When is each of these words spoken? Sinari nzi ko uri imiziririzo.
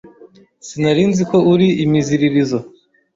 Sinari 0.67 1.03
nzi 1.09 1.23
ko 1.29 1.37
uri 1.53 1.67
imiziririzo. 1.85 2.59